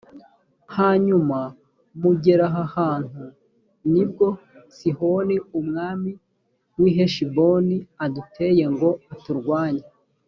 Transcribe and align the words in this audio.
hanyuma 0.77 1.37
mugera 2.01 2.45
aha 2.49 2.63
hantu; 2.75 3.23
ni 3.91 4.03
bwo 4.09 4.27
sihoni 4.75 5.35
umwami 5.59 6.11
w’i 6.79 6.91
heshiboni 6.97 7.77
aduteye 8.05 8.63
ngo 8.73 8.89
aturwanye, 9.13 9.85